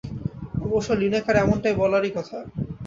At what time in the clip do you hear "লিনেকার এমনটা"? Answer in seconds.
1.01-1.69